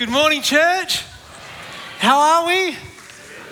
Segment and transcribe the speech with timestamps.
[0.00, 1.04] Good morning, church.
[1.98, 2.74] How are we?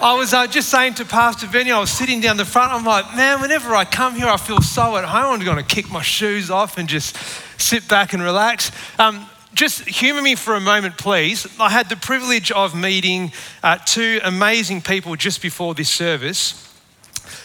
[0.01, 2.73] I was uh, just saying to Pastor Benny, I was sitting down the front.
[2.73, 5.35] I'm like, man, whenever I come here, I feel so at home.
[5.35, 7.15] I'm going to kick my shoes off and just
[7.61, 8.73] sit back and relax.
[8.99, 11.47] Um, just humour me for a moment, please.
[11.61, 13.31] I had the privilege of meeting
[13.63, 16.75] uh, two amazing people just before this service.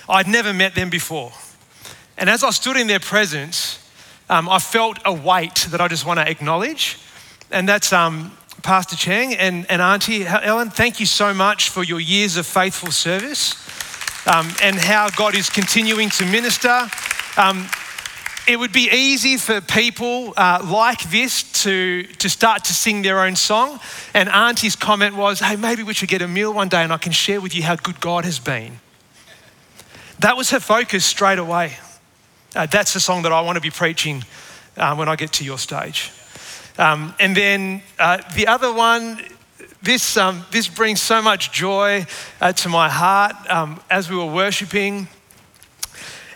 [0.07, 1.33] I'd never met them before.
[2.17, 3.85] And as I stood in their presence,
[4.29, 6.99] um, I felt a weight that I just want to acknowledge.
[7.51, 8.31] And that's um,
[8.63, 12.91] Pastor Chang and, and Auntie Ellen, thank you so much for your years of faithful
[12.91, 13.55] service
[14.25, 16.87] um, and how God is continuing to minister.
[17.35, 17.67] Um,
[18.47, 23.19] it would be easy for people uh, like this to, to start to sing their
[23.19, 23.81] own song.
[24.13, 26.97] And Auntie's comment was, hey, maybe we should get a meal one day and I
[26.97, 28.79] can share with you how good God has been.
[30.19, 31.79] That was her focus straight away.
[32.55, 34.23] Uh, that's the song that I want to be preaching
[34.77, 36.13] uh, when I get to your stage.
[36.77, 39.21] Um, and then uh, the other one,
[39.83, 42.05] this, um, this brings so much joy
[42.41, 45.07] uh, to my heart um, as we were worshiping.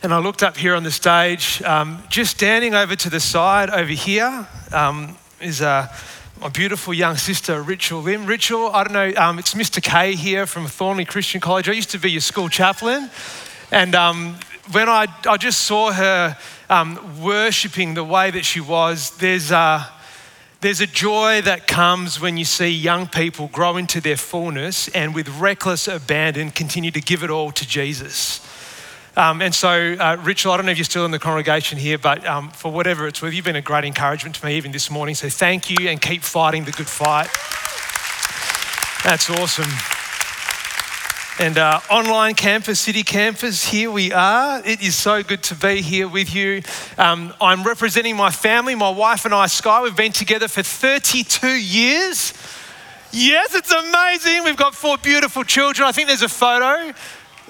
[0.04, 3.72] And I looked up here on the stage, um, just standing over to the side
[3.72, 5.88] over here um, is uh,
[6.40, 8.28] my beautiful young sister, Rachel Lim.
[8.28, 9.82] Rachel, I don't know, um, it's Mr.
[9.82, 11.68] K here from Thornlie Christian College.
[11.68, 13.10] I used to be your school chaplain.
[13.72, 13.96] And
[14.72, 16.38] when I, I just saw her
[17.20, 19.84] worshipping the way that she was, there's, uh,
[20.62, 25.14] there's a joy that comes when you see young people grow into their fullness and
[25.14, 28.44] with reckless abandon continue to give it all to Jesus.
[29.16, 31.98] Um, and so, uh, Rachel, I don't know if you're still in the congregation here,
[31.98, 34.92] but um, for whatever it's worth, you've been a great encouragement to me even this
[34.92, 35.16] morning.
[35.16, 37.30] So thank you and keep fighting the good fight.
[39.04, 39.97] That's awesome.
[41.40, 44.60] And uh, online campus, city campus, here we are.
[44.66, 46.64] It is so good to be here with you.
[46.98, 49.84] Um, I'm representing my family, my wife and I, Sky.
[49.84, 52.34] We've been together for 32 years.
[53.12, 54.46] Yes, it's amazing.
[54.46, 55.88] We've got four beautiful children.
[55.88, 56.92] I think there's a photo.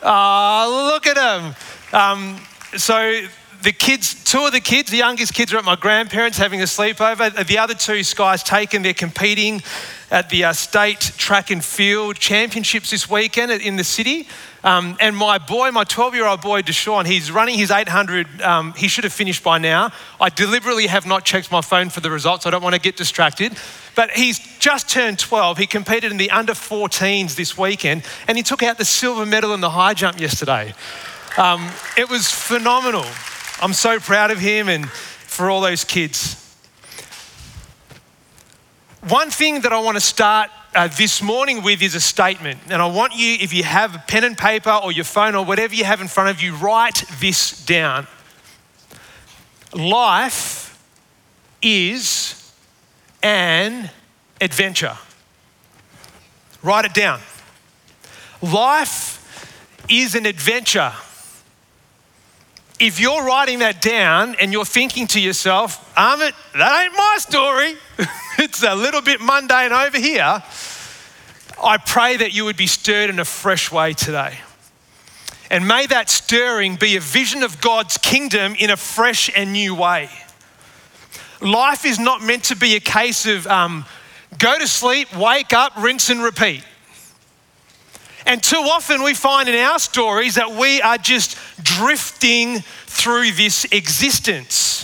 [0.03, 1.55] Ah, oh, look at them.
[1.93, 2.41] Um,
[2.75, 3.21] so
[3.61, 6.65] the kids, two of the kids, the youngest kids are at my grandparents having a
[6.65, 7.47] sleepover.
[7.47, 9.61] The other two, Sky's taken, they're competing
[10.09, 14.27] at the uh, state track and field championships this weekend in the city.
[14.63, 18.41] Um, and my boy, my 12 year old boy, Deshaun, he's running his 800.
[18.41, 19.91] Um, he should have finished by now.
[20.19, 22.45] I deliberately have not checked my phone for the results.
[22.45, 23.57] I don't want to get distracted.
[23.95, 25.57] But he's just turned 12.
[25.57, 29.53] He competed in the under 14s this weekend and he took out the silver medal
[29.53, 30.73] in the high jump yesterday.
[31.37, 33.05] Um, it was phenomenal.
[33.61, 36.46] I'm so proud of him and for all those kids.
[39.09, 42.59] One thing that I want to start uh, this morning with is a statement.
[42.69, 45.45] And I want you, if you have a pen and paper or your phone or
[45.45, 48.05] whatever you have in front of you, write this down.
[49.73, 50.83] Life
[51.61, 52.51] is
[53.23, 53.89] an
[54.41, 54.97] adventure.
[56.61, 57.21] Write it down.
[58.41, 60.91] Life is an adventure.
[62.77, 67.75] If you're writing that down and you're thinking to yourself, Amit, that ain't my story.
[68.37, 70.43] it's a little bit mundane over here.
[71.63, 74.37] I pray that you would be stirred in a fresh way today.
[75.49, 79.73] And may that stirring be a vision of God's kingdom in a fresh and new
[79.73, 80.09] way.
[81.41, 83.85] Life is not meant to be a case of um,
[84.37, 86.63] go to sleep, wake up, rinse and repeat.
[88.25, 93.65] And too often we find in our stories that we are just drifting through this
[93.71, 94.83] existence.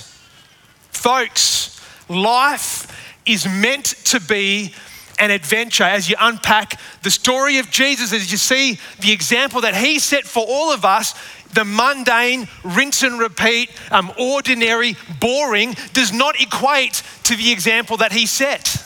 [0.91, 2.89] Folks, life
[3.25, 4.73] is meant to be
[5.19, 9.75] an adventure as you unpack the story of Jesus, as you see the example that
[9.75, 11.13] he set for all of us.
[11.53, 18.11] The mundane, rinse and repeat, um, ordinary, boring does not equate to the example that
[18.11, 18.83] he set.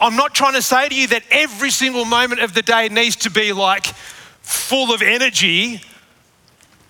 [0.00, 3.16] I'm not trying to say to you that every single moment of the day needs
[3.16, 3.86] to be like
[4.42, 5.80] full of energy,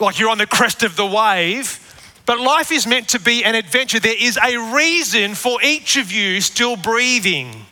[0.00, 1.84] like you're on the crest of the wave.
[2.28, 3.98] But life is meant to be an adventure.
[3.98, 7.64] There is a reason for each of you still breathing.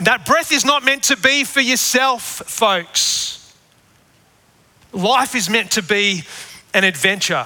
[0.00, 3.54] That breath is not meant to be for yourself, folks.
[4.94, 6.22] Life is meant to be
[6.72, 7.44] an adventure.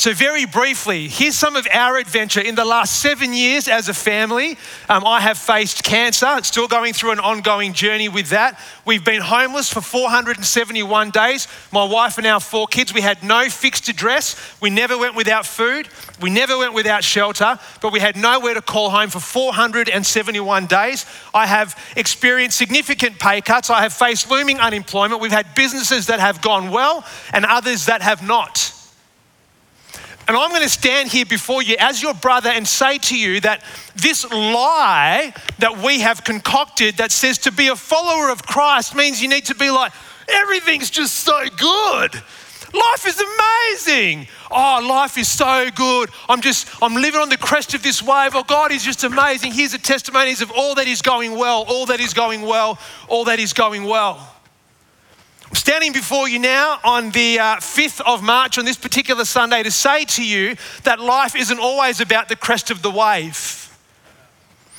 [0.00, 2.40] So, very briefly, here's some of our adventure.
[2.40, 4.56] In the last seven years as a family,
[4.88, 8.58] um, I have faced cancer, still going through an ongoing journey with that.
[8.86, 11.48] We've been homeless for 471 days.
[11.70, 14.36] My wife and our four kids, we had no fixed address.
[14.58, 15.86] We never went without food.
[16.18, 21.04] We never went without shelter, but we had nowhere to call home for 471 days.
[21.34, 23.68] I have experienced significant pay cuts.
[23.68, 25.20] I have faced looming unemployment.
[25.20, 27.04] We've had businesses that have gone well
[27.34, 28.79] and others that have not
[30.30, 33.40] And I'm going to stand here before you as your brother and say to you
[33.40, 33.64] that
[33.96, 39.20] this lie that we have concocted that says to be a follower of Christ means
[39.20, 39.90] you need to be like,
[40.28, 42.14] everything's just so good.
[42.14, 44.28] Life is amazing.
[44.52, 46.10] Oh, life is so good.
[46.28, 48.36] I'm just, I'm living on the crest of this wave.
[48.36, 49.52] Oh, God is just amazing.
[49.52, 52.78] Here's the testimonies of all that is going well, all that is going well,
[53.08, 54.32] all that is going well.
[55.52, 59.70] Standing before you now on the uh, 5th of March on this particular Sunday to
[59.70, 63.56] say to you that life isn't always about the crest of the wave.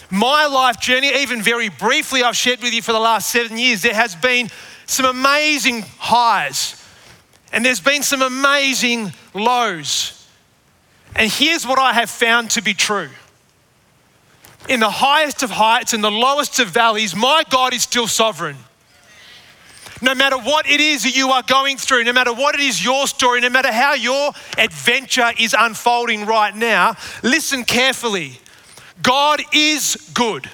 [0.10, 3.82] My life journey, even very briefly, I've shared with you for the last seven years,
[3.82, 4.50] there has been
[4.86, 6.82] some amazing highs
[7.52, 10.28] and there's been some amazing lows.
[11.16, 13.10] And here's what I have found to be true
[14.70, 18.58] in the highest of heights and the lowest of valleys, my God is still sovereign.
[20.02, 22.84] No matter what it is that you are going through, no matter what it is
[22.84, 28.40] your story, no matter how your adventure is unfolding right now, listen carefully.
[29.04, 30.50] God is good.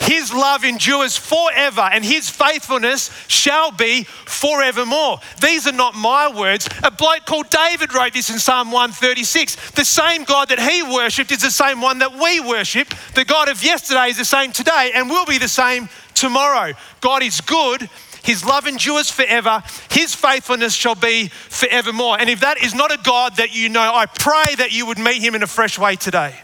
[0.00, 5.18] His love endures forever, and his faithfulness shall be forevermore.
[5.40, 6.68] These are not my words.
[6.84, 9.70] A bloke called David wrote this in Psalm 136.
[9.72, 12.88] The same God that he worshipped is the same one that we worship.
[13.14, 16.72] The God of yesterday is the same today and will be the same tomorrow.
[17.00, 17.88] God is good.
[18.26, 19.62] His love endures forever.
[19.88, 22.18] His faithfulness shall be forevermore.
[22.18, 24.98] And if that is not a God that you know, I pray that you would
[24.98, 26.34] meet him in a fresh way today.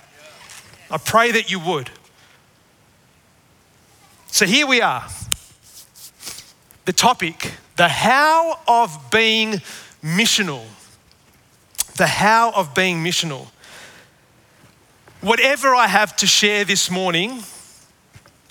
[0.93, 1.91] I pray that you would.
[4.29, 5.05] So here we are.
[6.85, 9.61] The topic, the how of being
[10.05, 10.65] missional.
[11.97, 13.49] The how of being missional.
[15.21, 17.43] Whatever I have to share this morning,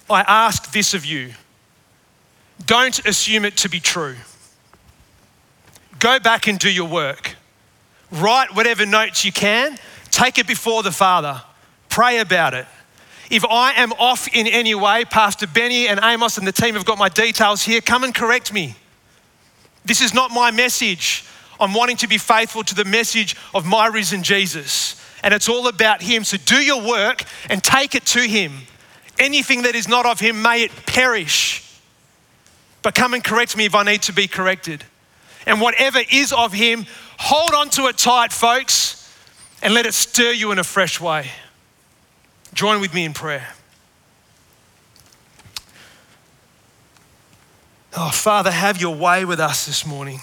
[0.09, 1.31] I ask this of you.
[2.65, 4.15] Don't assume it to be true.
[5.99, 7.35] Go back and do your work.
[8.11, 9.77] Write whatever notes you can,
[10.09, 11.41] take it before the Father,
[11.89, 12.65] pray about it
[13.31, 16.83] if I am off in any way, Pastor Benny and Amos and the team have
[16.83, 17.79] got my details here.
[17.79, 18.75] Come and correct me.
[19.85, 21.23] This is not my message.
[21.57, 25.01] I'm wanting to be faithful to the message of my risen Jesus.
[25.23, 26.25] And it's all about Him.
[26.25, 28.51] So do your work and take it to Him.
[29.17, 31.70] Anything that is not of Him, may it perish.
[32.81, 34.83] But come and correct me if I need to be corrected.
[35.45, 36.85] And whatever is of Him,
[37.17, 38.97] hold on to it tight, folks,
[39.61, 41.31] and let it stir you in a fresh way.
[42.53, 43.47] Join with me in prayer.
[47.95, 50.19] Oh, Father, have your way with us this morning.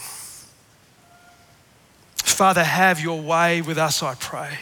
[2.17, 4.59] Father, have your way with us, I pray.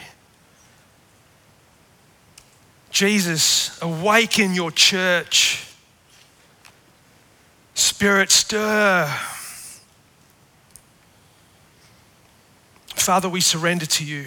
[2.91, 5.66] Jesus, awaken your church.
[7.77, 9.05] Spirit, stir.
[12.95, 14.25] Father, we surrender to you.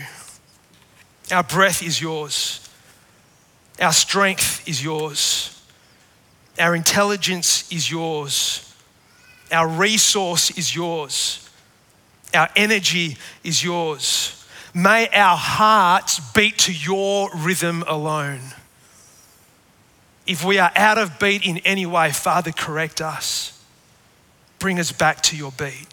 [1.33, 2.71] Our breath is yours.
[3.81, 5.61] Our strength is yours.
[6.61, 8.73] Our intelligence is yours.
[9.51, 11.51] Our resource is yours.
[12.33, 14.47] Our energy is yours.
[14.73, 18.43] May our hearts beat to your rhythm alone.
[20.31, 23.61] If we are out of beat in any way, Father, correct us.
[24.61, 25.89] Bring us back to your beat.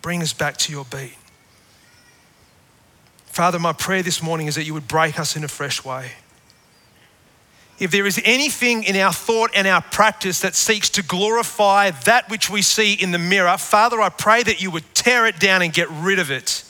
[0.00, 1.18] Bring us back to your beat.
[3.26, 6.12] Father, my prayer this morning is that you would break us in a fresh way.
[7.78, 12.30] If there is anything in our thought and our practice that seeks to glorify that
[12.30, 15.60] which we see in the mirror, Father, I pray that you would tear it down
[15.60, 16.64] and get rid of it.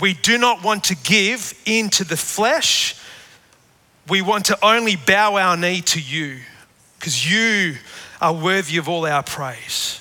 [0.00, 2.97] We do not want to give in to the flesh.
[4.08, 6.38] We want to only bow our knee to you
[6.98, 7.76] because you
[8.20, 10.00] are worthy of all our praise.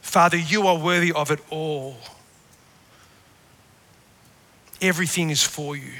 [0.00, 1.96] Father, you are worthy of it all.
[4.82, 5.92] Everything is for you.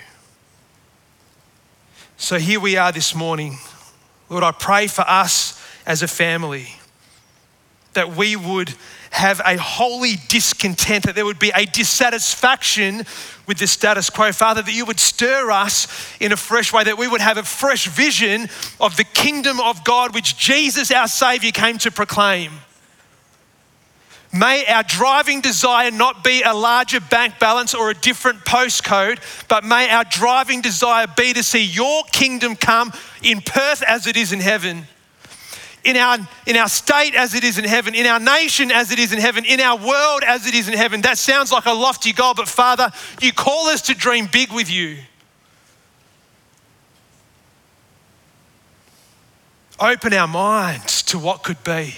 [2.17, 3.59] So here we are this morning.
[4.29, 6.69] Lord, I pray for us as a family
[7.93, 8.75] that we would
[9.11, 13.05] have a holy discontent, that there would be a dissatisfaction
[13.47, 14.33] with the status quo.
[14.33, 15.89] Father, that you would stir us
[16.21, 18.49] in a fresh way, that we would have a fresh vision
[18.81, 22.53] of the kingdom of God which Jesus, our Savior, came to proclaim.
[24.33, 29.65] May our driving desire not be a larger bank balance or a different postcode, but
[29.65, 32.93] may our driving desire be to see your kingdom come
[33.25, 34.87] in Perth as it is in heaven,
[35.85, 38.99] in our, in our state as it is in heaven, in our nation as it
[38.99, 41.01] is in heaven, in our world as it is in heaven.
[41.03, 44.71] That sounds like a lofty goal, but Father, you call us to dream big with
[44.71, 44.99] you.
[49.79, 51.95] Open our minds to what could be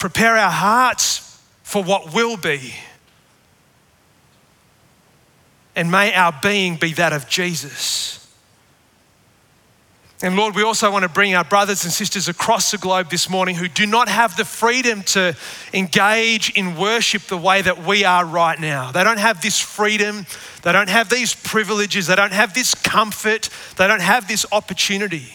[0.00, 2.74] prepare our hearts for what will be.
[5.76, 8.19] And may our being be that of Jesus.
[10.22, 13.30] And Lord, we also want to bring our brothers and sisters across the globe this
[13.30, 15.34] morning who do not have the freedom to
[15.72, 18.92] engage in worship the way that we are right now.
[18.92, 20.26] They don't have this freedom,
[20.62, 23.48] they don't have these privileges, they don't have this comfort,
[23.78, 25.32] they don't have this opportunity.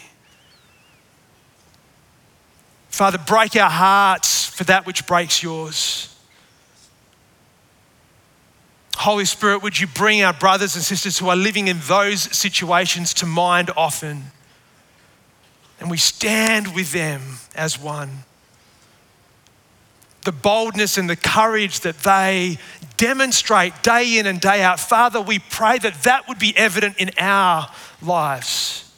[2.90, 6.16] Father, break our hearts for that which breaks yours.
[8.98, 13.16] Holy Spirit, would you bring our brothers and sisters who are living in those situations
[13.16, 14.32] to mind often?
[15.80, 17.22] And we stand with them
[17.56, 18.10] as one.
[20.24, 22.58] The boldness and the courage that they
[22.98, 24.80] demonstrate day in and day out.
[24.80, 27.70] Father, we pray that that would be evident in our
[28.02, 28.92] lives.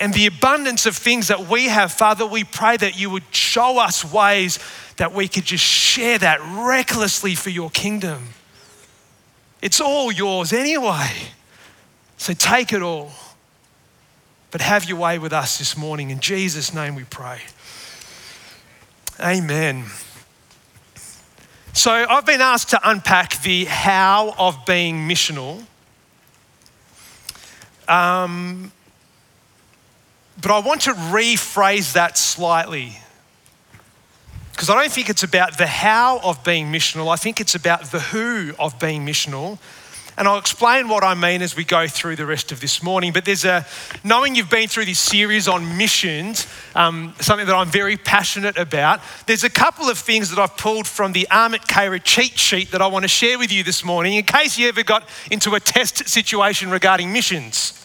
[0.00, 3.78] And the abundance of things that we have, Father, we pray that you would show
[3.78, 4.58] us ways
[4.96, 8.30] that we could just share that recklessly for your kingdom.
[9.60, 11.08] It's all yours anyway.
[12.16, 13.12] So take it all.
[14.52, 16.10] But have your way with us this morning.
[16.10, 17.40] In Jesus' name we pray.
[19.18, 19.86] Amen.
[21.72, 25.64] So I've been asked to unpack the how of being missional.
[27.88, 28.72] Um,
[30.40, 32.98] but I want to rephrase that slightly.
[34.52, 37.90] Because I don't think it's about the how of being missional, I think it's about
[37.90, 39.58] the who of being missional
[40.22, 43.12] and I'll explain what I mean as we go through the rest of this morning.
[43.12, 43.66] But there's a,
[44.04, 49.00] knowing you've been through this series on missions, um, something that I'm very passionate about,
[49.26, 52.80] there's a couple of things that I've pulled from the Amit Khaira cheat sheet that
[52.80, 55.60] I want to share with you this morning in case you ever got into a
[55.60, 57.84] test situation regarding missions.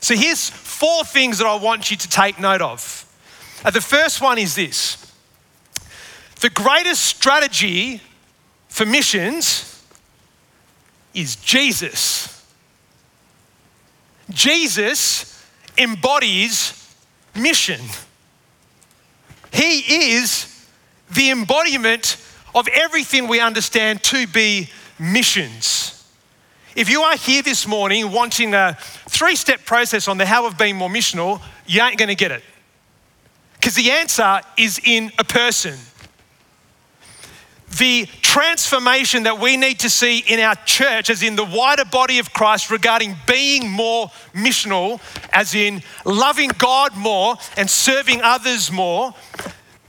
[0.00, 3.06] So here's four things that I want you to take note of.
[3.64, 5.14] Uh, the first one is this
[6.40, 8.00] the greatest strategy
[8.70, 9.75] for missions
[11.16, 12.44] is Jesus.
[14.30, 15.44] Jesus
[15.78, 16.94] embodies
[17.34, 17.80] mission.
[19.52, 20.66] He is
[21.10, 22.18] the embodiment
[22.54, 25.92] of everything we understand to be missions.
[26.74, 28.76] If you are here this morning wanting a
[29.08, 32.32] three step process on the how of being more missional, you ain't going to get
[32.32, 32.42] it.
[33.54, 35.78] Because the answer is in a person
[37.78, 42.18] the transformation that we need to see in our church, as in the wider body
[42.18, 45.00] of Christ, regarding being more missional,
[45.32, 49.14] as in loving God more and serving others more,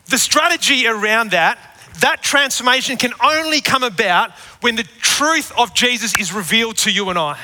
[0.05, 1.59] the strategy around that,
[1.99, 7.09] that transformation can only come about when the truth of Jesus is revealed to you
[7.09, 7.39] and I.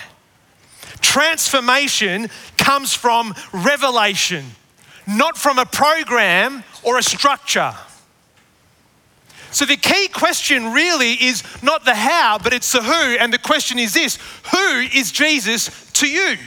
[1.02, 4.46] Transformation comes from revelation,
[5.08, 7.74] not from a program or a structure.
[9.54, 13.18] So the key question really is not the how, but it's the who.
[13.18, 14.18] And the question is this
[14.52, 16.38] Who is Jesus to you?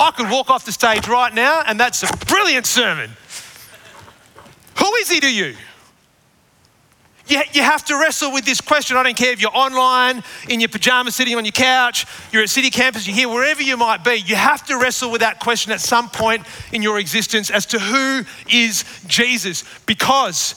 [0.00, 3.10] I could walk off the stage right now, and that's a brilliant sermon.
[4.78, 5.56] Who is he to you?
[7.28, 8.96] You, you have to wrestle with this question.
[8.96, 12.48] I don't care if you're online, in your pajamas, sitting on your couch, you're at
[12.48, 14.14] city campus, you're here, wherever you might be.
[14.14, 17.78] You have to wrestle with that question at some point in your existence as to
[17.78, 19.64] who is Jesus.
[19.84, 20.54] Because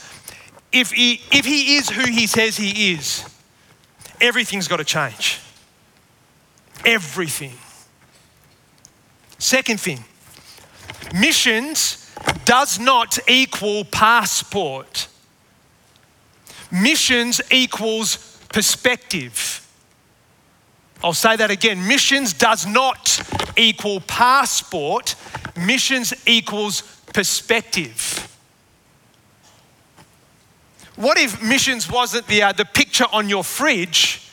[0.72, 3.26] if he, if he is who he says he is,
[4.22, 5.40] everything's got to change.
[6.86, 7.54] Everything.
[9.38, 10.04] Second thing,
[11.20, 12.14] missions
[12.46, 15.08] does not equal passport.
[16.72, 19.68] Missions equals perspective.
[21.04, 21.88] I'll say that again.
[21.88, 23.22] Missions does not
[23.58, 25.16] equal passport,
[25.58, 26.82] missions equals
[27.14, 28.28] perspective.
[30.96, 34.30] What if missions wasn't the, uh, the picture on your fridge,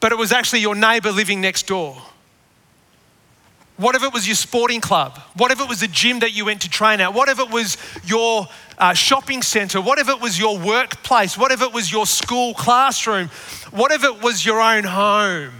[0.00, 2.00] but it was actually your neighbor living next door?
[3.76, 5.18] What if it was your sporting club?
[5.36, 7.12] What if it was the gym that you went to train at?
[7.12, 8.46] What if it was your
[8.78, 9.80] uh, shopping center?
[9.80, 11.36] What if it was your workplace?
[11.36, 13.28] What if it was your school classroom?
[13.72, 15.52] What if it was your own home?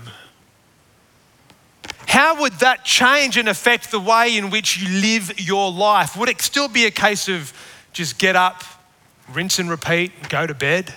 [2.07, 6.17] How would that change and affect the way in which you live your life?
[6.17, 7.53] Would it still be a case of
[7.93, 8.63] just get up,
[9.33, 10.95] rinse and repeat, and go to bed?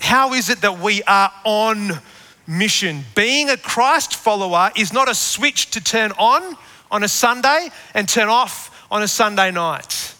[0.00, 2.00] How is it that we are on
[2.46, 3.04] mission?
[3.14, 6.56] Being a Christ follower is not a switch to turn on
[6.90, 10.14] on a Sunday and turn off on a Sunday night.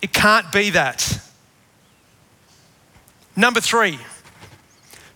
[0.00, 1.20] It can't be that.
[3.36, 3.98] Number three,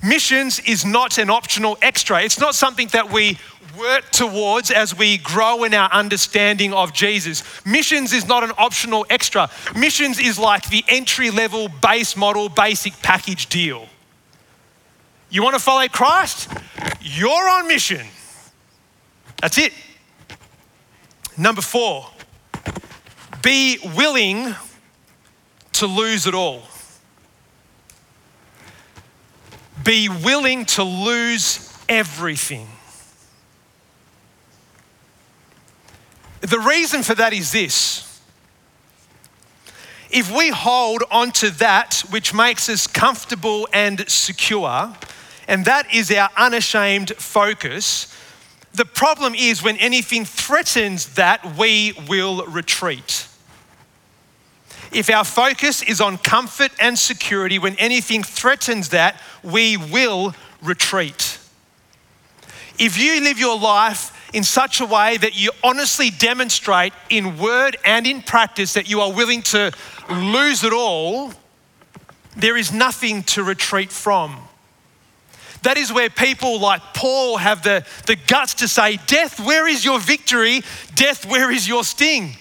[0.02, 2.22] Missions is not an optional extra.
[2.22, 3.38] It's not something that we
[3.76, 7.42] work towards as we grow in our understanding of Jesus.
[7.66, 9.50] Missions is not an optional extra.
[9.74, 13.88] Missions is like the entry level base model basic package deal.
[15.30, 16.48] You want to follow Christ?
[17.00, 18.06] You're on mission.
[19.40, 19.72] That's it.
[21.36, 22.06] Number four,
[23.42, 24.54] be willing
[25.74, 26.62] to lose it all.
[29.84, 32.66] Be willing to lose everything.
[36.40, 38.20] The reason for that is this.
[40.10, 44.94] If we hold onto that which makes us comfortable and secure,
[45.48, 48.12] and that is our unashamed focus,
[48.74, 53.26] the problem is when anything threatens that, we will retreat.
[54.92, 61.38] If our focus is on comfort and security, when anything threatens that, we will retreat.
[62.78, 67.76] If you live your life in such a way that you honestly demonstrate in word
[67.84, 69.72] and in practice that you are willing to
[70.10, 71.32] lose it all,
[72.36, 74.36] there is nothing to retreat from.
[75.66, 79.84] That is where people like Paul have the, the guts to say, Death, where is
[79.84, 80.60] your victory?
[80.94, 82.36] Death, where is your sting?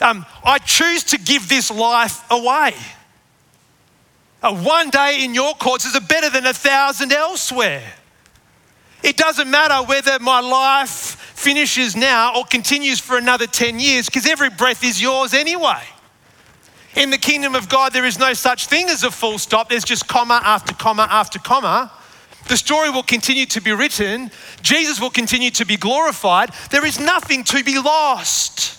[0.00, 2.72] Um, I choose to give this life away.
[4.42, 7.92] Uh, one day in your courts is better than a thousand elsewhere.
[9.02, 14.26] It doesn't matter whether my life finishes now or continues for another 10 years because
[14.26, 15.82] every breath is yours anyway.
[16.98, 19.68] In the kingdom of God, there is no such thing as a full stop.
[19.68, 21.92] There's just comma after comma after comma.
[22.48, 24.32] The story will continue to be written.
[24.62, 26.50] Jesus will continue to be glorified.
[26.72, 28.76] There is nothing to be lost.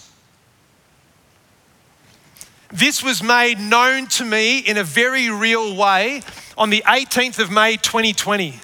[2.74, 6.22] This was made known to me in a very real way
[6.58, 8.60] on the 18th of May 2020.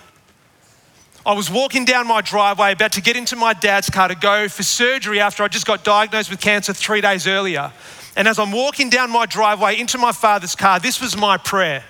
[1.25, 4.49] I was walking down my driveway about to get into my dad's car to go
[4.49, 7.71] for surgery after I just got diagnosed with cancer three days earlier.
[8.15, 11.83] And as I'm walking down my driveway into my father's car, this was my prayer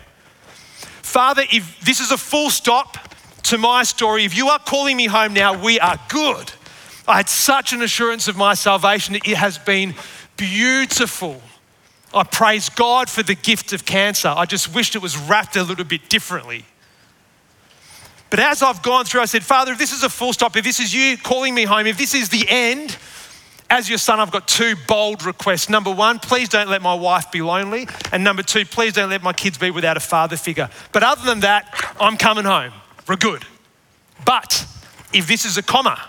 [1.05, 2.97] Father, if this is a full stop
[3.43, 6.51] to my story, if you are calling me home now, we are good.
[7.07, 9.15] I had such an assurance of my salvation.
[9.15, 9.93] It has been
[10.35, 11.41] beautiful.
[12.13, 14.27] I praise God for the gift of cancer.
[14.27, 16.65] I just wished it was wrapped a little bit differently.
[18.29, 20.65] But as I've gone through, I said, Father, if this is a full stop, if
[20.65, 22.97] this is you calling me home, if this is the end,
[23.69, 25.69] as your son, I've got two bold requests.
[25.69, 27.87] Number one, please don't let my wife be lonely.
[28.11, 30.69] And number two, please don't let my kids be without a father figure.
[30.91, 32.73] But other than that, I'm coming home.
[33.07, 33.43] We're good.
[34.23, 34.65] But
[35.13, 35.99] if this is a comma,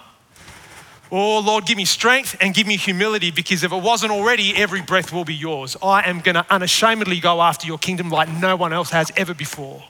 [1.11, 4.83] oh Lord, give me strength and give me humility because if it wasn't already, every
[4.83, 5.77] breath will be yours.
[5.83, 9.35] I am going to unashamedly go after your kingdom like no one else has ever
[9.35, 9.83] before.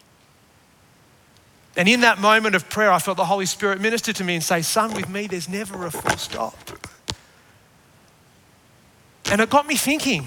[1.76, 4.42] And in that moment of prayer, I felt the Holy Spirit minister to me and
[4.42, 6.56] say, Son, with me, there's never a full stop.
[9.30, 10.26] And it got me thinking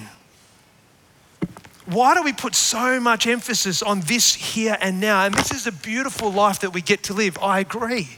[1.89, 5.25] why do we put so much emphasis on this here and now?
[5.25, 7.37] And this is a beautiful life that we get to live.
[7.41, 8.09] I agree.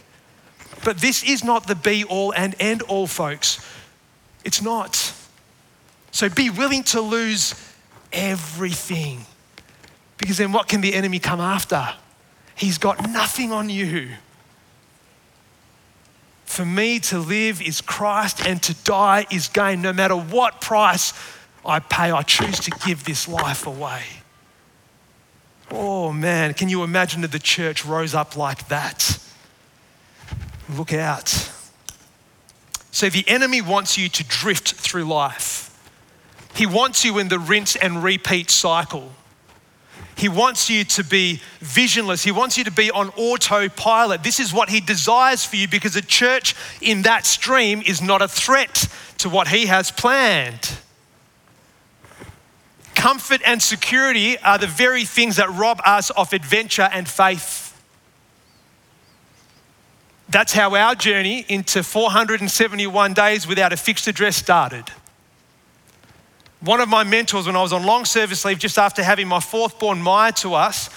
[0.84, 3.66] But this is not the be all and end all, folks.
[4.44, 5.14] It's not.
[6.12, 7.56] So be willing to lose
[8.12, 9.26] everything.
[10.18, 11.88] Because then what can the enemy come after?
[12.56, 14.10] He's got nothing on you.
[16.52, 19.82] For me to live is Christ and to die is gain.
[19.82, 21.14] No matter what price
[21.66, 24.04] I pay, I choose to give this life away.
[25.72, 29.18] Oh man, can you imagine if the church rose up like that?
[30.70, 31.30] Look out.
[32.92, 35.70] So the enemy wants you to drift through life.
[36.54, 39.14] He wants you in the rinse and repeat cycle.
[40.16, 42.24] He wants you to be visionless.
[42.24, 44.24] He wants you to be on autopilot.
[44.24, 48.22] This is what he desires for you because a church in that stream is not
[48.22, 48.88] a threat
[49.20, 50.78] to what he has planned.
[52.94, 57.70] Comfort and security are the very things that rob us of adventure and faith.
[60.30, 64.92] That's how our journey into 471 days without a fixed address started.
[66.62, 69.40] One of my mentors, when I was on long service leave just after having my
[69.40, 70.90] fourth born Maya to us,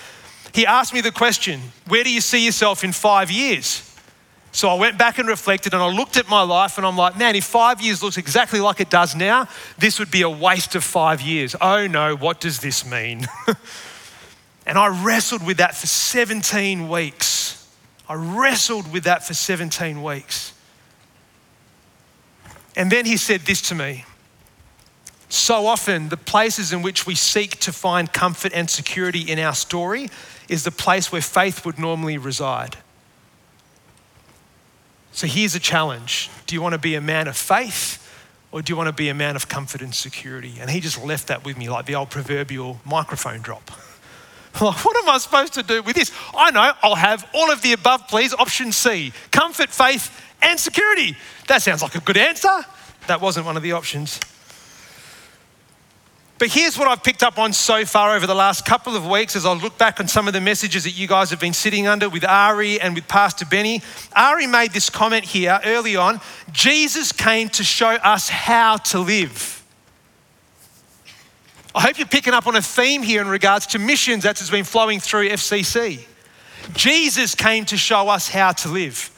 [0.52, 3.90] he asked me the question, Where do you see yourself in five years?
[4.52, 7.18] So I went back and reflected and I looked at my life and I'm like,
[7.18, 9.48] man, if five years looks exactly like it does now,
[9.78, 11.56] this would be a waste of five years.
[11.60, 13.26] Oh no, what does this mean?
[14.66, 17.68] and I wrestled with that for 17 weeks.
[18.08, 20.52] I wrestled with that for 17 weeks.
[22.76, 24.04] And then he said this to me
[25.34, 29.52] So often, the places in which we seek to find comfort and security in our
[29.52, 30.08] story
[30.48, 32.76] is the place where faith would normally reside.
[35.10, 38.00] So here's a challenge Do you want to be a man of faith
[38.52, 40.54] or do you want to be a man of comfort and security?
[40.60, 43.72] And he just left that with me like the old proverbial microphone drop.
[44.60, 46.12] Like, what am I supposed to do with this?
[46.32, 48.32] I know I'll have all of the above, please.
[48.32, 51.16] Option C comfort, faith, and security.
[51.48, 52.64] That sounds like a good answer.
[53.08, 54.20] That wasn't one of the options.
[56.36, 59.36] But here's what I've picked up on so far over the last couple of weeks
[59.36, 61.86] as I look back on some of the messages that you guys have been sitting
[61.86, 63.82] under with Ari and with Pastor Benny.
[64.16, 66.20] Ari made this comment here early on
[66.50, 69.62] Jesus came to show us how to live.
[71.72, 74.50] I hope you're picking up on a theme here in regards to missions that has
[74.50, 76.04] been flowing through FCC.
[76.72, 79.10] Jesus came to show us how to live.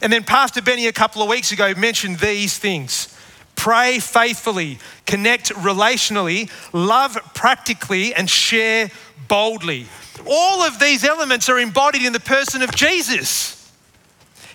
[0.00, 3.11] And then Pastor Benny a couple of weeks ago mentioned these things
[3.62, 8.90] pray faithfully, connect relationally, love practically, and share
[9.28, 9.86] boldly.
[10.26, 13.72] All of these elements are embodied in the person of Jesus.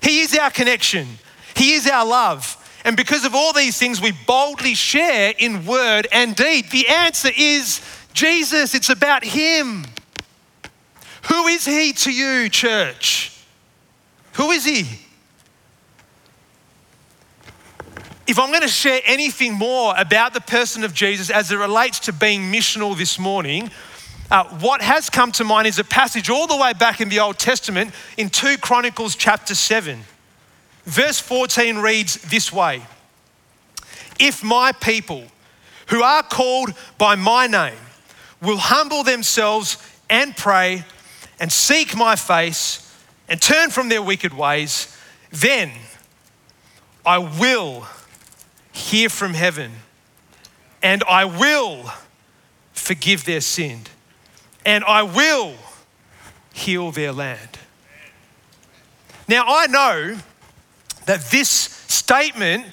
[0.04, 1.08] He is our connection,
[1.56, 2.56] He is our love.
[2.84, 6.70] And because of all these things, we boldly share in word and deed.
[6.72, 7.80] The answer is
[8.14, 9.86] Jesus, it's about Him.
[11.30, 13.42] Who is He to you, church?
[14.34, 15.00] Who is He?
[18.28, 22.00] If I'm going to share anything more about the person of Jesus as it relates
[22.02, 23.72] to being missional this morning,
[24.30, 27.20] uh, what has come to mind is a passage all the way back in the
[27.20, 30.02] Old Testament in 2 Chronicles chapter 7.
[30.84, 32.82] Verse 14 reads this way
[34.20, 35.24] If my people
[35.88, 37.80] who are called by my name
[38.42, 39.78] will humble themselves
[40.10, 40.84] and pray
[41.40, 42.84] and seek my face
[43.30, 44.98] and turn from their wicked ways,
[45.32, 45.72] then
[47.06, 47.88] I will
[48.78, 49.72] hear from heaven,
[50.82, 51.92] and I will
[52.74, 53.82] forgive their sin,
[54.66, 55.56] and I will
[56.54, 57.60] heal their land.
[59.28, 60.18] Now, I know
[61.06, 62.66] that this statement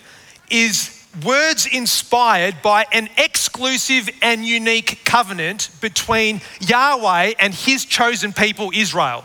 [0.51, 0.90] is
[1.25, 9.25] words inspired by an exclusive and unique covenant between Yahweh and his chosen people, Israel.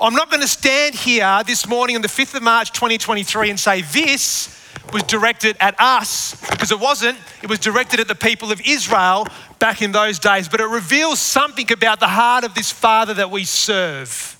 [0.00, 3.60] I'm not going to stand here this morning on the 5th of March 2023 and
[3.60, 4.59] say, This
[4.92, 9.26] was directed at us because it wasn't, it was directed at the people of Israel
[9.58, 10.48] back in those days.
[10.48, 14.36] But it reveals something about the heart of this Father that we serve.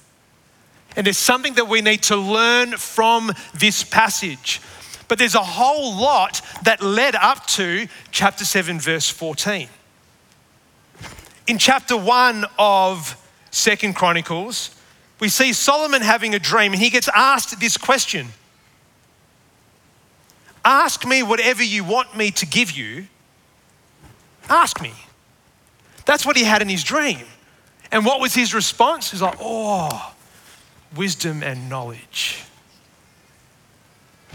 [0.96, 4.60] And there's something that we need to learn from this passage.
[5.08, 9.68] But there's a whole lot that led up to chapter 7, verse 14.
[11.46, 13.16] In chapter 1 of
[13.50, 14.74] Second Chronicles,
[15.18, 18.28] we see Solomon having a dream and he gets asked this question
[20.64, 23.06] Ask me whatever you want me to give you.
[24.48, 24.92] Ask me.
[26.04, 27.20] That's what he had in his dream.
[27.92, 29.10] And what was his response?
[29.10, 30.14] He's like, oh,
[30.96, 32.44] wisdom and knowledge.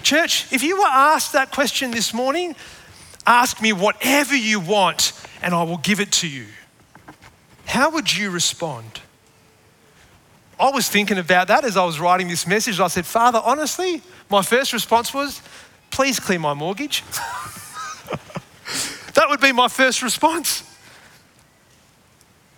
[0.04, 2.56] Church, if you were asked that question this morning,
[3.26, 6.46] ask me whatever you want and I will give it to you.
[7.66, 9.02] How would you respond?
[10.60, 12.80] I was thinking about that as I was writing this message.
[12.80, 15.42] I said, Father, honestly, my first response was,
[15.96, 17.04] please clear my mortgage.
[19.14, 20.70] that would be my first response.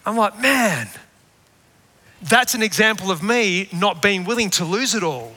[0.07, 0.89] I'm like, man,
[2.23, 5.33] that's an example of me not being willing to lose it all.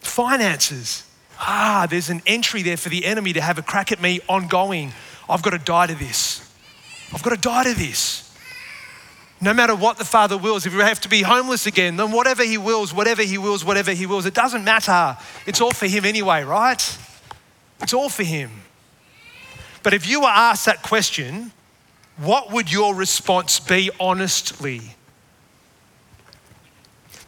[0.00, 1.08] Finances.
[1.40, 4.92] Ah, there's an entry there for the enemy to have a crack at me ongoing.
[5.30, 6.46] I've got to die to this.
[7.14, 8.27] I've got to die to this.
[9.40, 12.42] No matter what the Father wills, if we have to be homeless again, then whatever
[12.44, 15.16] He wills, whatever He wills, whatever He wills, it doesn't matter.
[15.46, 16.98] It's all for Him anyway, right?
[17.80, 18.50] It's all for Him.
[19.84, 21.52] But if you were asked that question,
[22.16, 24.80] what would your response be honestly?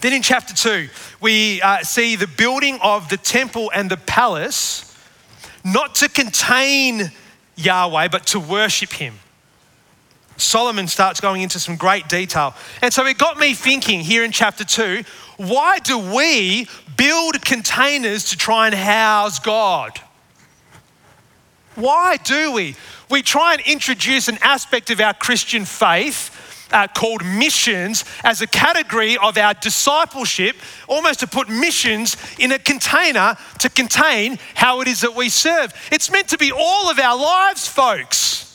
[0.01, 0.89] Then in chapter 2,
[1.21, 4.97] we uh, see the building of the temple and the palace,
[5.65, 7.13] not to contain
[7.55, 9.15] Yahweh, but to worship Him.
[10.41, 12.55] Solomon starts going into some great detail.
[12.83, 15.03] And so it got me thinking here in chapter 2
[15.37, 19.99] why do we build containers to try and house God?
[21.77, 22.77] Why do we?
[23.09, 28.47] We try and introduce an aspect of our Christian faith uh, called missions as a
[28.47, 30.57] category of our discipleship,
[30.89, 35.73] almost to put missions in a container to contain how it is that we serve.
[35.91, 38.50] It's meant to be all of our lives, folks.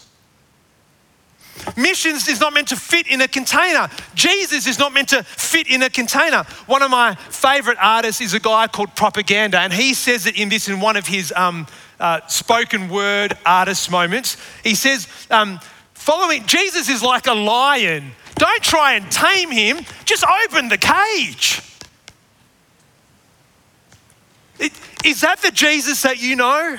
[1.75, 3.89] Missions is not meant to fit in a container.
[4.13, 6.43] Jesus is not meant to fit in a container.
[6.67, 10.49] One of my favorite artists is a guy called Propaganda, and he says it in
[10.49, 11.67] this in one of his um,
[11.99, 14.37] uh, spoken word artist moments.
[14.63, 15.59] He says, um,
[15.93, 18.11] following Jesus is like a lion.
[18.35, 21.61] Don't try and tame him, just open the cage.
[24.59, 24.71] It,
[25.03, 26.77] is that the Jesus that you know?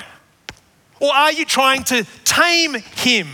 [0.99, 3.27] Or are you trying to tame him?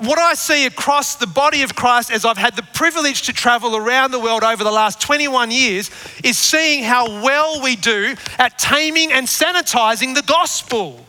[0.00, 3.76] What I see across the body of Christ as I've had the privilege to travel
[3.76, 5.90] around the world over the last 21 years
[6.22, 11.04] is seeing how well we do at taming and sanitizing the gospel.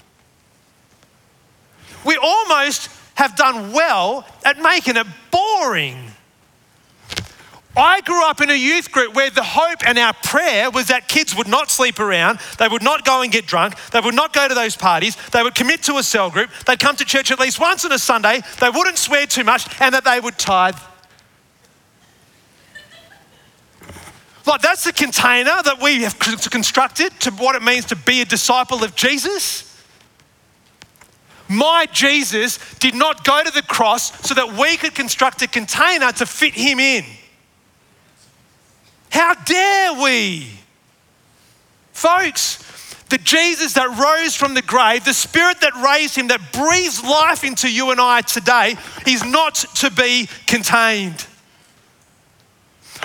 [2.04, 6.09] We almost have done well at making it boring.
[7.78, 11.08] I grew up in a youth group where the hope and our prayer was that
[11.08, 14.34] kids would not sleep around, they would not go and get drunk, they would not
[14.34, 17.32] go to those parties, they would commit to a cell group, they'd come to church
[17.32, 20.38] at least once on a Sunday, they wouldn't swear too much, and that they would
[20.38, 20.76] tithe.
[24.48, 28.26] Like, that's the container that we have constructed to what it means to be a
[28.26, 29.66] disciple of Jesus.
[31.48, 36.12] My Jesus did not go to the cross so that we could construct a container
[36.14, 37.06] to fit him in.
[39.10, 40.48] How dare we?
[41.92, 42.64] Folks,
[43.10, 47.44] the Jesus that rose from the grave, the Spirit that raised him, that breathes life
[47.44, 48.76] into you and I today,
[49.08, 51.26] is not to be contained.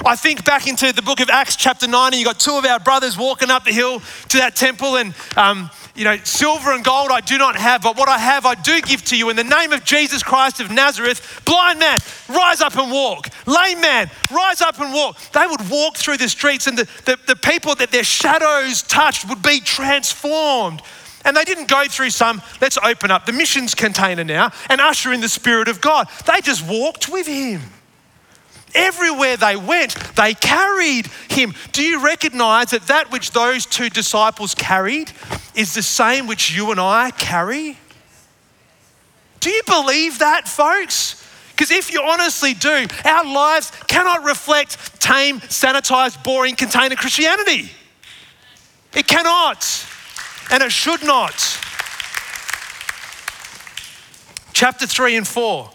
[0.05, 2.65] I think back into the book of Acts, chapter 9, and you got two of
[2.65, 6.85] our brothers walking up the hill to that temple, and um, you know, silver and
[6.85, 9.31] gold I do not have, but what I have I do give to you.
[9.31, 13.29] In the name of Jesus Christ of Nazareth, blind man, rise up and walk.
[13.47, 15.17] Lame man, rise up and walk.
[15.33, 19.29] They would walk through the streets, and the, the, the people that their shadows touched
[19.29, 20.83] would be transformed.
[21.25, 25.13] And they didn't go through some, let's open up the missions container now and usher
[25.13, 26.09] in the Spirit of God.
[26.27, 27.63] They just walked with Him.
[28.75, 31.55] Everywhere they went, they carried him.
[31.73, 35.13] Do you recognize that that which those two disciples carried
[35.55, 37.79] is the same which you and I carry?
[39.39, 41.25] Do you believe that, folks?
[41.51, 47.71] Because if you honestly do, our lives cannot reflect tame, sanitized, boring container Christianity.
[48.93, 49.87] It cannot,
[50.51, 51.35] and it should not.
[54.53, 55.71] Chapter 3 and 4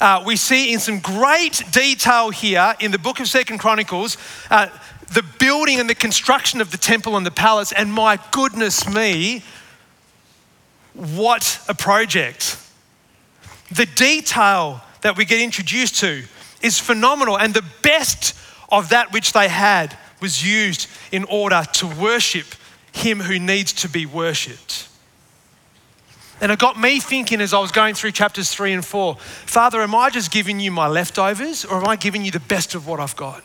[0.00, 4.16] uh, we see in some great detail here in the book of Second Chronicles
[4.50, 4.68] uh,
[5.12, 7.72] the building and the construction of the temple and the palace.
[7.72, 9.42] And my goodness me,
[10.94, 12.58] what a project!
[13.72, 16.24] The detail that we get introduced to
[16.62, 18.34] is phenomenal, and the best
[18.70, 22.46] of that which they had was used in order to worship
[22.92, 24.87] Him who needs to be worshipped.
[26.40, 29.80] And it got me thinking as I was going through chapters three and four Father,
[29.80, 32.86] am I just giving you my leftovers or am I giving you the best of
[32.86, 33.42] what I've got?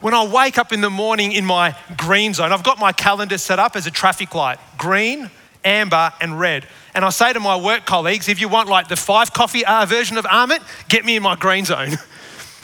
[0.00, 3.38] When I wake up in the morning in my green zone, I've got my calendar
[3.38, 5.30] set up as a traffic light green,
[5.64, 6.66] amber, and red.
[6.94, 9.86] And I say to my work colleagues, if you want like the five coffee uh,
[9.86, 11.98] version of Amit, get me in my green zone.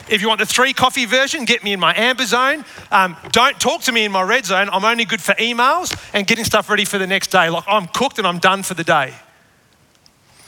[0.09, 2.65] If you want the three coffee version, get me in my amber zone.
[2.91, 4.69] Um, don't talk to me in my red zone.
[4.71, 7.49] I'm only good for emails and getting stuff ready for the next day.
[7.49, 9.13] Like I'm cooked and I'm done for the day.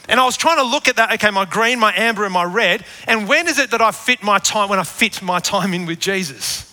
[0.08, 2.44] And I was trying to look at that, okay, my green, my amber, and my
[2.44, 2.84] red.
[3.06, 5.86] And when is it that I fit my time, when I fit my time in
[5.86, 6.70] with Jesus?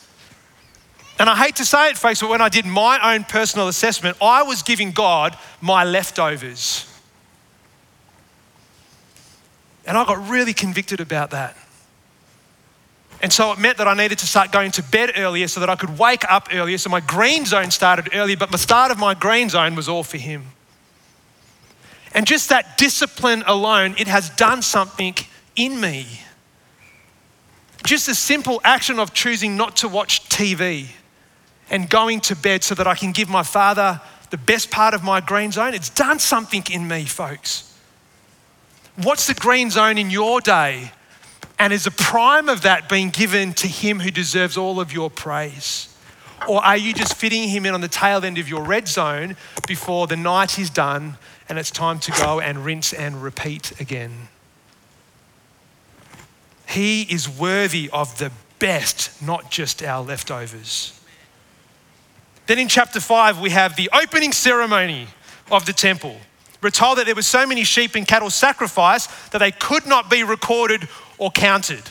[1.18, 4.18] And I hate to say it, folks, but when I did my own personal assessment,
[4.22, 6.88] I was giving God my leftovers.
[9.86, 11.56] And I got really convicted about that.
[13.22, 15.70] And so it meant that I needed to start going to bed earlier so that
[15.70, 16.78] I could wake up earlier.
[16.78, 20.04] So my green zone started earlier, but the start of my green zone was all
[20.04, 20.48] for Him.
[22.14, 25.16] And just that discipline alone, it has done something
[25.56, 26.08] in me.
[27.86, 30.88] Just a simple action of choosing not to watch TV
[31.70, 35.04] and going to bed so that I can give my Father the best part of
[35.04, 37.78] my green zone, it's done something in me, folks.
[38.96, 40.92] What's the green zone in your day?
[41.62, 45.12] And is a prime of that being given to him who deserves all of your
[45.12, 45.96] praise?
[46.50, 49.36] Or are you just fitting him in on the tail end of your red zone
[49.68, 54.30] before the night is done and it's time to go and rinse and repeat again?
[56.68, 61.00] He is worthy of the best, not just our leftovers.
[62.48, 65.10] Then in chapter 5, we have the opening ceremony
[65.52, 66.16] of the temple.
[66.64, 70.10] We're told that there were so many sheep and cattle sacrificed that they could not
[70.10, 70.88] be recorded
[71.22, 71.84] or counted.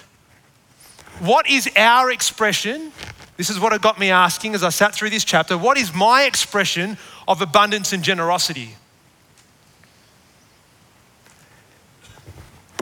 [1.21, 2.91] What is our expression?
[3.37, 5.57] This is what it got me asking as I sat through this chapter.
[5.57, 8.71] What is my expression of abundance and generosity?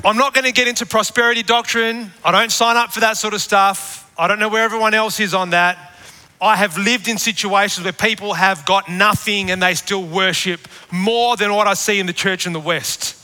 [0.03, 2.13] I'm not going to get into prosperity doctrine.
[2.25, 4.11] I don't sign up for that sort of stuff.
[4.17, 5.93] I don't know where everyone else is on that.
[6.41, 11.37] I have lived in situations where people have got nothing and they still worship more
[11.37, 13.17] than what I see in the church in the West.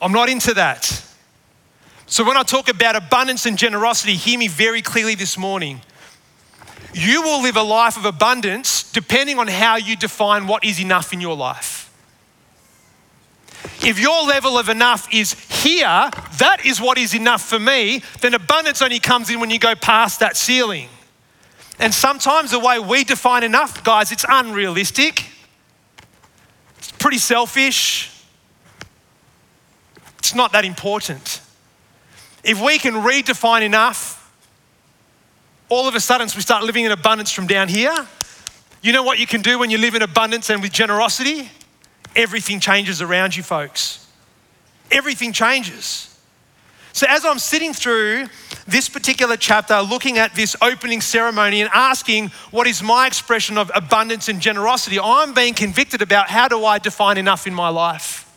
[0.00, 1.08] I'm not into that.
[2.12, 5.80] So when I talk about abundance and generosity, hear me very clearly this morning.
[6.92, 11.14] You will live a life of abundance depending on how you define what is enough
[11.14, 11.90] in your life.
[13.82, 18.34] If your level of enough is here, that is what is enough for me, then
[18.34, 20.90] abundance only comes in when you go past that ceiling.
[21.78, 25.24] And sometimes the way we define enough, guys, it's unrealistic.
[26.76, 28.10] It's pretty selfish.
[30.18, 31.41] It's not that important.
[32.44, 34.18] If we can redefine enough,
[35.68, 37.94] all of a sudden we start living in abundance from down here.
[38.82, 41.50] You know what you can do when you live in abundance and with generosity?
[42.16, 44.06] Everything changes around you, folks.
[44.90, 46.08] Everything changes.
[46.92, 48.26] So, as I'm sitting through
[48.66, 53.70] this particular chapter, looking at this opening ceremony and asking what is my expression of
[53.74, 58.30] abundance and generosity, I'm being convicted about how do I define enough in my life.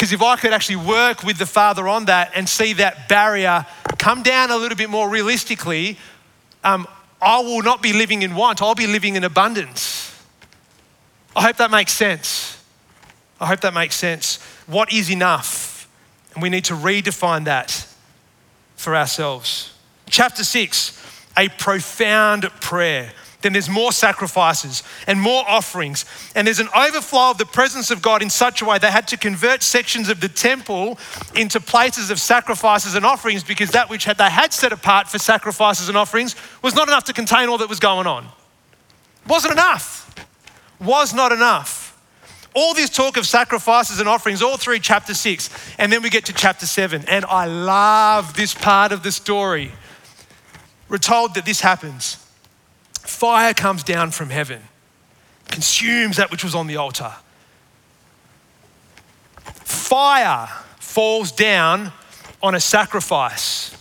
[0.00, 3.66] Because if I could actually work with the Father on that and see that barrier
[3.98, 5.98] come down a little bit more realistically,
[6.64, 6.88] um,
[7.20, 10.18] I will not be living in want, I'll be living in abundance.
[11.36, 12.64] I hope that makes sense.
[13.38, 14.38] I hope that makes sense.
[14.66, 15.86] What is enough?
[16.32, 17.86] And we need to redefine that
[18.76, 19.74] for ourselves.
[20.08, 20.98] Chapter 6,
[21.36, 23.12] a profound prayer.
[23.42, 26.04] Then there's more sacrifices and more offerings.
[26.34, 29.08] And there's an overflow of the presence of God in such a way they had
[29.08, 30.98] to convert sections of the temple
[31.34, 35.18] into places of sacrifices and offerings because that which had, they had set apart for
[35.18, 38.26] sacrifices and offerings was not enough to contain all that was going on.
[39.26, 40.14] Wasn't enough.
[40.78, 41.86] Was not enough.
[42.54, 45.50] All this talk of sacrifices and offerings, all through chapter six.
[45.78, 47.04] And then we get to chapter seven.
[47.08, 49.70] And I love this part of the story.
[50.88, 52.19] We're told that this happens
[53.02, 54.62] Fire comes down from heaven,
[55.48, 57.12] consumes that which was on the altar.
[59.64, 61.92] Fire falls down
[62.42, 63.76] on a sacrifice.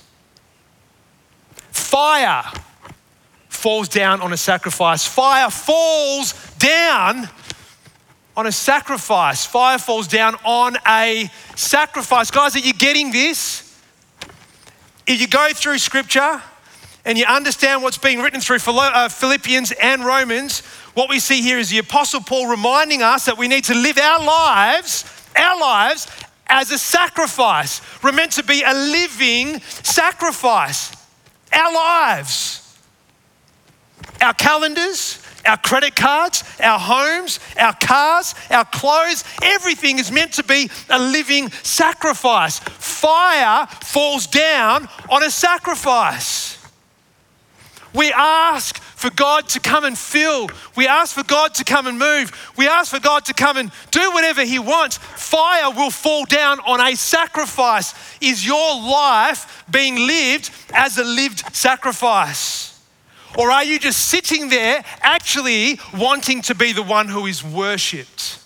[1.71, 2.43] Fire
[3.47, 5.05] falls down on a sacrifice.
[5.05, 7.29] Fire falls down
[8.37, 9.45] on a sacrifice.
[9.45, 12.31] Fire falls down on a sacrifice.
[12.31, 13.65] Guys, are you getting this?
[15.05, 16.41] If you go through scripture,
[17.09, 20.59] and you understand what's being written through uh, Philippians and Romans,
[20.93, 23.97] what we see here is the Apostle Paul reminding us that we need to live
[23.97, 26.05] our lives, our lives,
[26.45, 27.81] as a sacrifice.
[28.03, 30.95] We're meant to be a living sacrifice.
[31.51, 32.77] Our lives,
[34.21, 40.43] our calendars, our credit cards, our homes, our cars, our clothes, everything is meant to
[40.43, 42.59] be a living sacrifice.
[42.59, 46.58] Fire falls down on a sacrifice.
[47.93, 50.49] We ask for God to come and fill.
[50.75, 52.31] We ask for God to come and move.
[52.57, 54.97] We ask for God to come and do whatever He wants.
[54.97, 57.93] Fire will fall down on a sacrifice.
[58.21, 62.79] Is your life being lived as a lived sacrifice?
[63.37, 68.39] Or are you just sitting there actually wanting to be the one who is worshipped?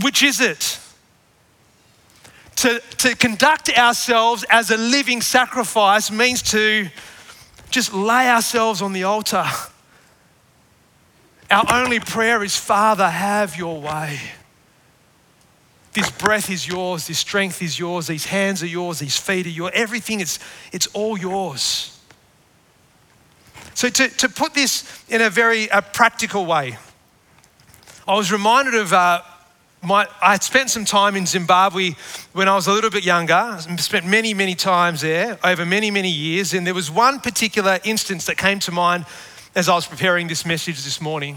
[0.00, 0.80] Which is it?
[2.58, 6.88] To, to conduct ourselves as a living sacrifice means to
[7.70, 9.44] just lay ourselves on the altar.
[11.50, 14.18] Our only prayer is, Father, have your way.
[15.92, 19.50] This breath is yours, this strength is yours, these hands are yours, these feet are
[19.50, 20.40] yours, everything is
[20.72, 21.96] it's all yours.
[23.74, 26.76] So, to, to put this in a very uh, practical way,
[28.06, 29.22] I was reminded of uh,
[29.82, 31.92] my, I spent some time in Zimbabwe
[32.32, 33.34] when I was a little bit younger.
[33.34, 36.52] I spent many, many times there over many, many years.
[36.52, 39.06] And there was one particular instance that came to mind
[39.54, 41.36] as I was preparing this message this morning.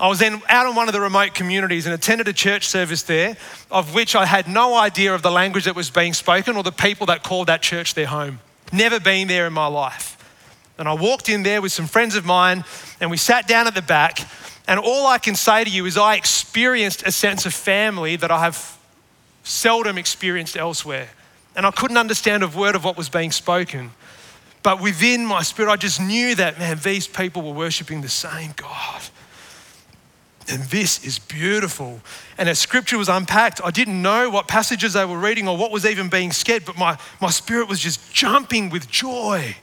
[0.00, 3.02] I was then out in one of the remote communities and attended a church service
[3.02, 3.36] there,
[3.70, 6.70] of which I had no idea of the language that was being spoken or the
[6.70, 8.38] people that called that church their home.
[8.72, 10.14] Never been there in my life.
[10.78, 12.64] And I walked in there with some friends of mine
[13.00, 14.20] and we sat down at the back
[14.68, 18.30] and all I can say to you is, I experienced a sense of family that
[18.30, 18.78] I have
[19.42, 21.08] seldom experienced elsewhere.
[21.56, 23.92] And I couldn't understand a word of what was being spoken.
[24.62, 28.52] But within my spirit, I just knew that, man, these people were worshiping the same
[28.56, 29.00] God.
[30.50, 32.02] And this is beautiful.
[32.36, 35.70] And as scripture was unpacked, I didn't know what passages they were reading or what
[35.70, 39.56] was even being said, but my, my spirit was just jumping with joy.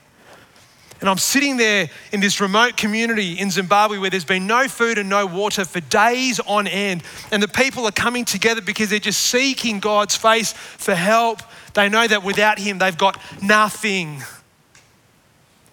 [1.06, 4.98] And I'm sitting there in this remote community in Zimbabwe where there's been no food
[4.98, 7.04] and no water for days on end.
[7.32, 11.44] And the people are coming together because they're just seeking God's face for help.
[11.76, 14.24] They know that without Him, they've got nothing.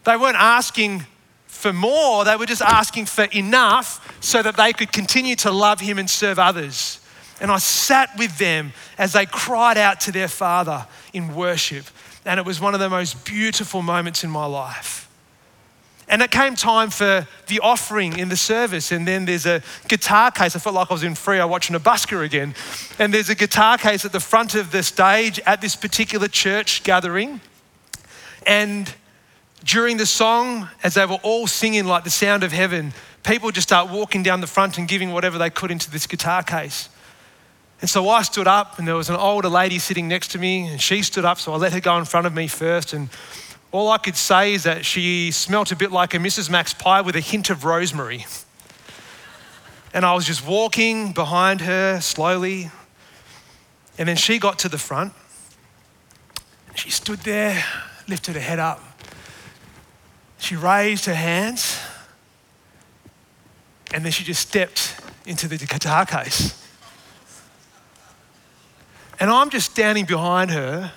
[0.04, 1.06] They weren't asking
[1.46, 5.80] for more, they were just asking for enough so that they could continue to love
[5.80, 7.00] Him and serve others.
[7.40, 11.86] And I sat with them as they cried out to their Father in worship.
[12.26, 15.01] And it was one of the most beautiful moments in my life.
[16.08, 18.92] And it came time for the offering in the service.
[18.92, 20.54] And then there's a guitar case.
[20.54, 22.54] I felt like I was in Freo watching a busker again.
[22.98, 26.82] And there's a guitar case at the front of the stage at this particular church
[26.82, 27.40] gathering.
[28.46, 28.92] And
[29.64, 32.92] during the song, as they were all singing like the sound of heaven,
[33.22, 36.42] people just start walking down the front and giving whatever they could into this guitar
[36.42, 36.88] case.
[37.80, 40.68] And so I stood up, and there was an older lady sitting next to me,
[40.68, 42.92] and she stood up, so I let her go in front of me first.
[42.92, 43.08] And
[43.72, 46.50] all I could say is that she smelt a bit like a Mrs.
[46.50, 48.26] Mac's pie with a hint of rosemary.
[49.94, 52.70] And I was just walking behind her slowly.
[53.96, 55.14] And then she got to the front.
[56.74, 57.64] She stood there,
[58.08, 58.80] lifted her head up.
[60.38, 61.78] She raised her hands.
[63.94, 66.58] And then she just stepped into the guitar case.
[69.18, 70.92] And I'm just standing behind her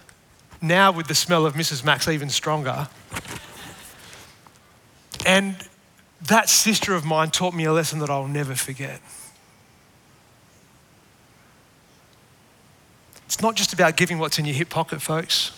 [0.68, 1.84] now with the smell of Mrs.
[1.84, 2.88] Mac's even stronger.
[5.26, 5.56] And
[6.22, 9.02] that sister of mine taught me a lesson that I'll never forget.
[13.26, 15.52] It's not just about giving what's in your hip pocket, folks.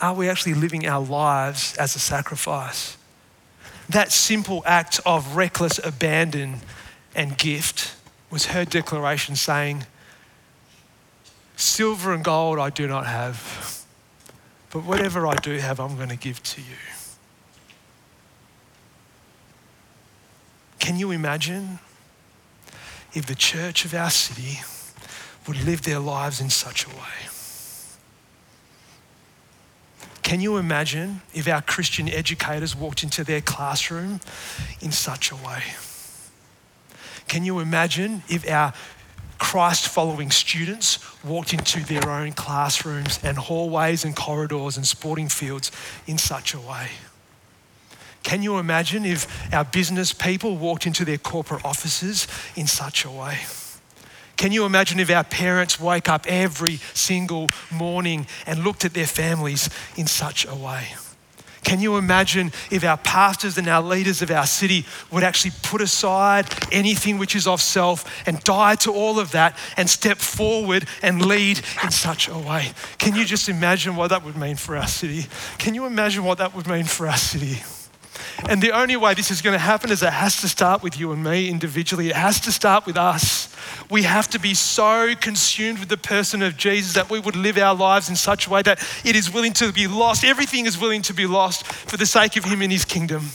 [0.00, 2.96] Are we actually living our lives as a sacrifice?
[3.88, 6.60] That simple act of reckless abandon
[7.14, 7.94] and gift
[8.30, 9.86] was her declaration saying,
[11.56, 13.84] Silver and gold I do not have,
[14.70, 16.76] but whatever I do have, I'm going to give to you.
[20.78, 21.78] Can you imagine
[23.14, 24.60] if the church of our city
[25.46, 27.30] would live their lives in such a way?
[30.22, 34.20] Can you imagine if our Christian educators walked into their classroom
[34.80, 35.62] in such a way?
[37.28, 38.72] Can you imagine if our
[39.38, 45.70] Christ following students walked into their own classrooms and hallways and corridors and sporting fields
[46.06, 46.88] in such a way.
[48.22, 52.26] Can you imagine if our business people walked into their corporate offices
[52.56, 53.38] in such a way?
[54.36, 59.06] Can you imagine if our parents wake up every single morning and looked at their
[59.06, 60.88] families in such a way?
[61.64, 65.80] Can you imagine if our pastors and our leaders of our city would actually put
[65.80, 70.86] aside anything which is of self and die to all of that and step forward
[71.02, 72.72] and lead in such a way?
[72.98, 75.26] Can you just imagine what that would mean for our city?
[75.58, 77.62] Can you imagine what that would mean for our city?
[78.48, 80.98] And the only way this is going to happen is it has to start with
[80.98, 82.08] you and me individually.
[82.08, 83.54] It has to start with us.
[83.90, 87.56] We have to be so consumed with the person of Jesus that we would live
[87.58, 90.24] our lives in such a way that it is willing to be lost.
[90.24, 93.30] Everything is willing to be lost for the sake of Him and His kingdom.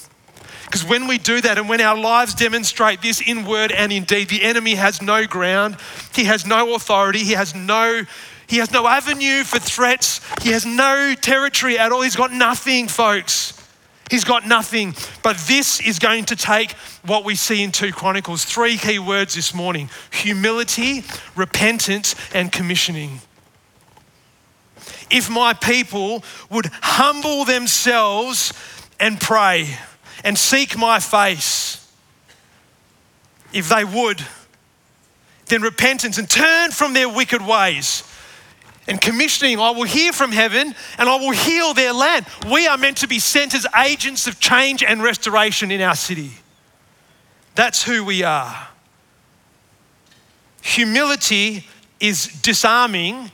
[0.65, 4.03] Because when we do that and when our lives demonstrate this in word and in
[4.03, 5.77] deed, the enemy has no ground,
[6.13, 8.03] he has no authority, he has no
[8.47, 12.01] he has no avenue for threats, he has no territory at all.
[12.01, 13.58] He's got nothing, folks.
[14.09, 14.95] He's got nothing.
[15.23, 16.71] But this is going to take
[17.05, 18.43] what we see in 2 Chronicles.
[18.43, 21.03] Three key words this morning humility,
[21.35, 23.21] repentance, and commissioning.
[25.11, 28.53] If my people would humble themselves
[28.99, 29.77] and pray
[30.23, 31.75] and seek my face,
[33.53, 34.23] if they would,
[35.47, 38.03] then repentance and turn from their wicked ways
[38.89, 42.25] and commissioning, I will hear from heaven and I will heal their land.
[42.51, 46.31] We are meant to be sent as agents of change and restoration in our city.
[47.53, 48.67] That's who we are.
[50.61, 51.67] Humility
[51.99, 53.31] is disarming,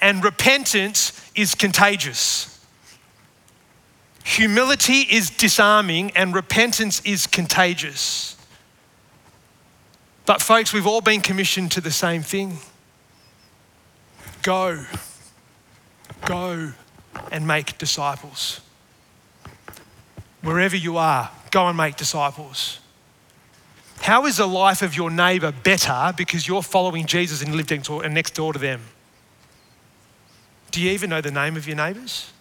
[0.00, 2.64] and repentance is contagious.
[4.24, 8.36] Humility is disarming, and repentance is contagious.
[10.26, 12.58] But, folks, we've all been commissioned to the same thing.
[14.48, 14.82] Go,
[16.24, 16.72] go
[17.30, 18.62] and make disciples.
[20.40, 22.80] Wherever you are, go and make disciples.
[24.00, 27.82] How is the life of your neighbor better because you're following Jesus and living
[28.14, 28.80] next door to them?
[30.70, 32.32] Do you even know the name of your neighbors?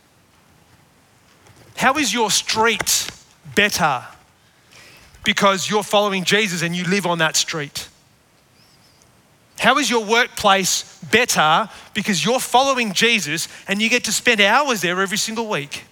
[1.75, 3.11] How is your street
[3.53, 4.05] better
[5.25, 7.89] because you're following Jesus and you live on that street?
[9.59, 14.81] How is your workplace better because you're following Jesus and you get to spend hours
[14.81, 15.83] there every single week?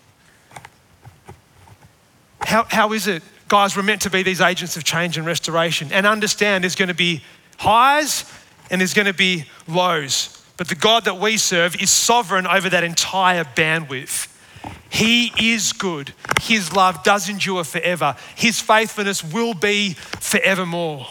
[2.41, 3.23] How, how is it?
[3.47, 6.89] Guys, we're meant to be these agents of change and restoration and understand there's going
[6.89, 7.23] to be
[7.57, 8.31] highs
[8.69, 10.43] and there's going to be lows.
[10.57, 14.31] But the God that we serve is sovereign over that entire bandwidth.
[14.89, 16.13] He is good.
[16.41, 18.15] His love does endure forever.
[18.35, 21.07] His faithfulness will be forevermore.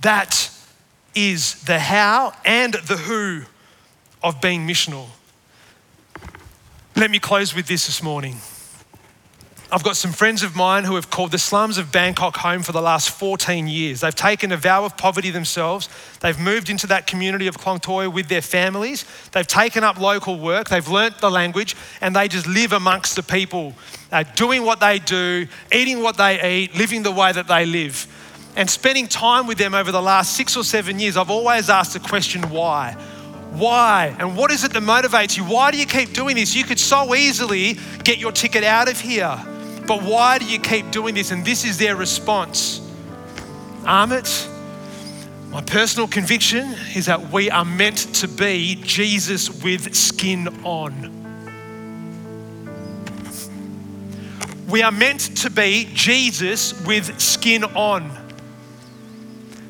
[0.00, 0.50] That
[1.14, 3.42] is the how and the who
[4.22, 5.06] of being missional.
[6.96, 8.36] Let me close with this this morning.
[9.72, 12.72] I've got some friends of mine who have called the slums of Bangkok home for
[12.72, 14.02] the last 14 years.
[14.02, 15.88] They've taken a vow of poverty themselves.
[16.20, 19.06] They've moved into that community of Khlong Toei with their families.
[19.32, 20.68] They've taken up local work.
[20.68, 23.72] They've learnt the language and they just live amongst the people,
[24.12, 28.06] uh, doing what they do, eating what they eat, living the way that they live.
[28.54, 31.94] And spending time with them over the last six or seven years, I've always asked
[31.94, 32.92] the question why?
[33.52, 34.14] Why?
[34.18, 35.44] And what is it that motivates you?
[35.44, 36.54] Why do you keep doing this?
[36.54, 39.38] You could so easily get your ticket out of here.
[39.86, 41.30] But why do you keep doing this?
[41.30, 42.80] And this is their response.
[43.82, 44.48] Amit,
[45.50, 51.10] my personal conviction is that we are meant to be Jesus with skin on.
[54.68, 58.21] We are meant to be Jesus with skin on.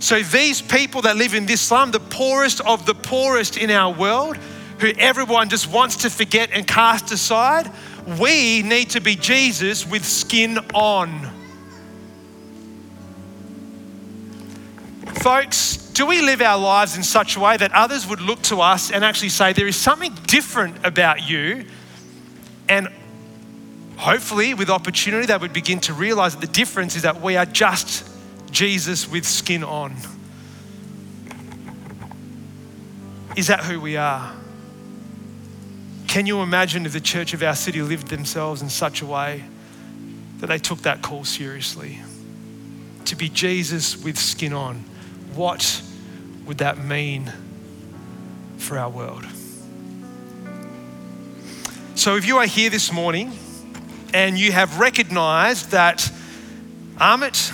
[0.03, 3.95] So, these people that live in this slum, the poorest of the poorest in our
[3.95, 4.37] world,
[4.81, 7.71] who everyone just wants to forget and cast aside,
[8.19, 11.31] we need to be Jesus with skin on.
[15.21, 18.61] Folks, do we live our lives in such a way that others would look to
[18.61, 21.65] us and actually say, There is something different about you?
[22.69, 22.89] And
[23.99, 27.47] hopefully, with opportunity, they would begin to realize that the difference is that we are
[27.47, 28.12] just
[28.53, 29.97] Jesus with skin on.
[33.35, 34.35] Is that who we are?
[36.07, 39.43] Can you imagine if the church of our city lived themselves in such a way
[40.41, 42.01] that they took that call seriously?
[43.07, 44.85] To be Jesus with skin on.
[45.35, 45.83] What
[46.45, 47.33] would that mean
[48.59, 49.25] for our world?
[51.95, 53.33] So, if you are here this morning
[54.13, 56.11] and you have recognized that,
[56.97, 57.53] Amit,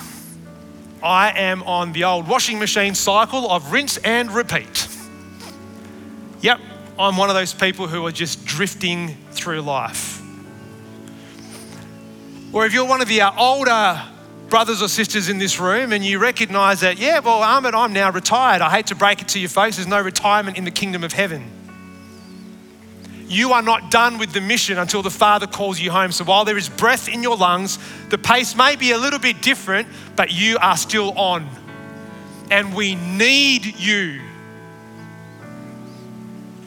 [1.01, 4.87] I am on the old washing machine cycle of rinse and repeat.
[6.41, 6.59] Yep,
[6.97, 10.21] I'm one of those people who are just drifting through life.
[12.51, 14.01] Or if you're one of the uh, older
[14.49, 18.11] brothers or sisters in this room and you recognize that, yeah, well, Amit, I'm now
[18.11, 18.61] retired.
[18.61, 21.13] I hate to break it to your face, there's no retirement in the kingdom of
[21.13, 21.58] heaven.
[23.29, 26.11] You are not done with the mission until the Father calls you home.
[26.11, 27.77] So while there is breath in your lungs,
[28.09, 31.47] the pace may be a little bit different, but you are still on.
[32.49, 34.21] And we need you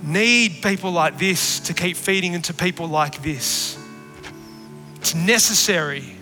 [0.02, 3.78] need people like this to keep feeding into people like this.
[4.96, 6.16] It's necessary.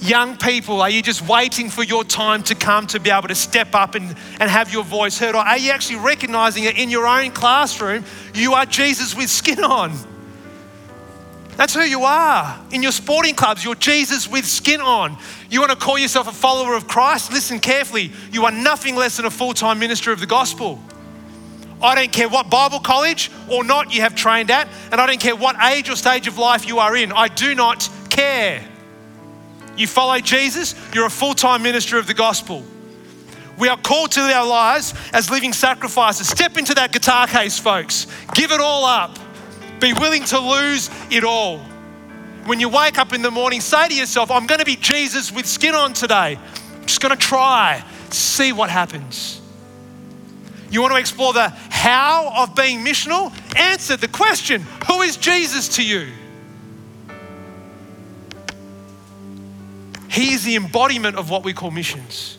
[0.00, 3.34] Young people, are you just waiting for your time to come to be able to
[3.34, 5.34] step up and, and have your voice heard?
[5.34, 8.04] Or are you actually recognizing it in your own classroom?
[8.34, 9.92] You are Jesus with skin on.
[11.56, 12.58] That's who you are.
[12.70, 15.18] In your sporting clubs, you're Jesus with skin on.
[15.50, 17.30] You want to call yourself a follower of Christ?
[17.30, 18.10] Listen carefully.
[18.32, 20.80] You are nothing less than a full time minister of the gospel.
[21.82, 25.20] I don't care what Bible college or not you have trained at, and I don't
[25.20, 27.12] care what age or stage of life you are in.
[27.12, 28.66] I do not care.
[29.76, 32.64] You follow Jesus, you're a full time minister of the gospel.
[33.58, 36.28] We are called to our lives as living sacrifices.
[36.28, 38.06] Step into that guitar case, folks.
[38.34, 39.18] Give it all up.
[39.80, 41.58] Be willing to lose it all.
[42.46, 45.30] When you wake up in the morning, say to yourself, I'm going to be Jesus
[45.30, 46.38] with skin on today.
[46.74, 49.40] I'm just going to try, see what happens.
[50.70, 53.32] You want to explore the how of being missional?
[53.56, 56.08] Answer the question Who is Jesus to you?
[60.10, 62.36] He is the embodiment of what we call missions.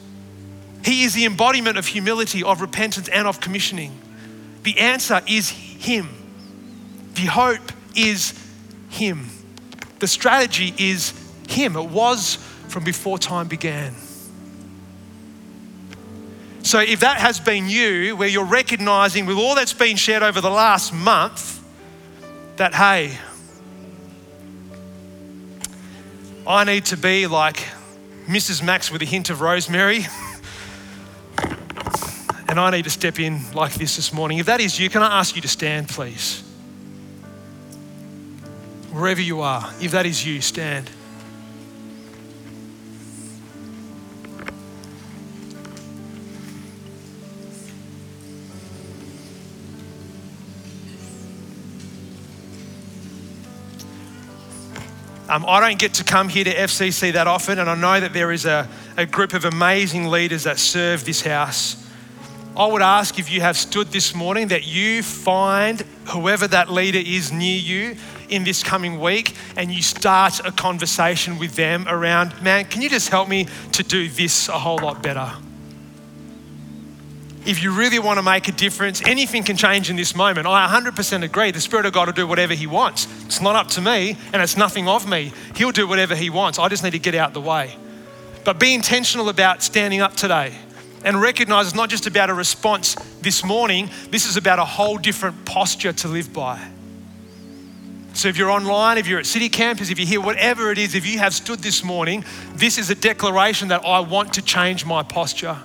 [0.84, 3.97] He is the embodiment of humility, of repentance, and of commissioning.
[4.63, 6.09] The answer is Him.
[7.13, 8.34] The hope is
[8.89, 9.30] Him.
[9.99, 11.13] The strategy is
[11.47, 11.78] Him.
[11.78, 12.36] It was
[12.67, 13.93] from before time began.
[16.63, 20.41] So, if that has been you, where you're recognizing with all that's been shared over
[20.41, 21.63] the last month,
[22.57, 23.17] that hey,
[26.46, 27.58] I need to be like
[28.26, 28.64] Mrs.
[28.64, 30.08] Mac's with a hint of rosemary,
[32.48, 34.39] and I need to step in like this this morning.
[34.39, 36.42] If that is you, can I ask you to stand, please?
[38.92, 40.89] Wherever you are, if that is you, stand.
[55.32, 58.11] Um, I don't get to come here to FCC that often, and I know that
[58.11, 58.67] there is a,
[58.97, 61.88] a group of amazing leaders that serve this house.
[62.57, 66.99] I would ask if you have stood this morning that you find whoever that leader
[66.99, 67.95] is near you
[68.27, 72.89] in this coming week and you start a conversation with them around, man, can you
[72.89, 75.32] just help me to do this a whole lot better?
[77.44, 80.46] If you really want to make a difference, anything can change in this moment.
[80.46, 81.50] I 100% agree.
[81.50, 83.08] The Spirit of God will do whatever He wants.
[83.26, 85.32] It's not up to me and it's nothing of me.
[85.56, 86.60] He'll do whatever He wants.
[86.60, 87.76] I just need to get out the way.
[88.44, 90.54] But be intentional about standing up today
[91.04, 94.98] and recognize it's not just about a response this morning, this is about a whole
[94.98, 96.64] different posture to live by.
[98.14, 100.96] So, if you're online, if you're at City Campus, if you're here, whatever it is,
[100.96, 104.86] if you have stood this morning, this is a declaration that I want to change
[104.86, 105.58] my posture.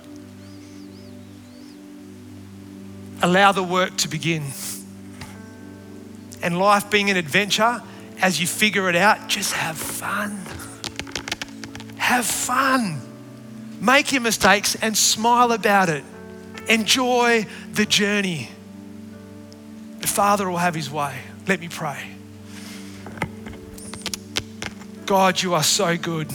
[3.21, 4.43] Allow the work to begin.
[6.41, 7.81] And life being an adventure,
[8.21, 10.39] as you figure it out, just have fun.
[11.97, 13.01] Have fun.
[13.81, 16.03] Make your mistakes and smile about it.
[16.69, 18.49] Enjoy the journey.
[19.99, 21.15] The Father will have his way.
[21.47, 22.11] Let me pray.
[25.05, 26.31] God, you are so good.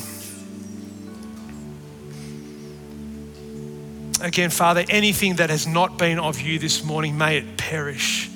[4.22, 8.30] Again, Father, anything that has not been of you this morning, may it perish.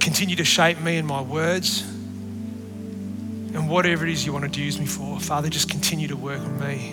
[0.00, 4.80] Continue to shape me in my words and whatever it is you want to use
[4.80, 6.92] me for, Father, just continue to work on me.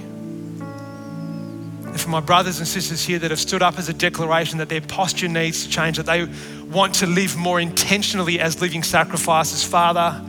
[1.88, 4.68] And for my brothers and sisters here that have stood up as a declaration that
[4.68, 6.28] their posture needs to change, that they
[6.66, 10.22] want to live more intentionally as living sacrifices, Father,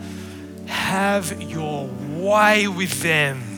[0.66, 3.49] have your way with them.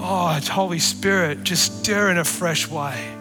[0.00, 3.14] Oh, it's Holy Spirit, just stir in a fresh way.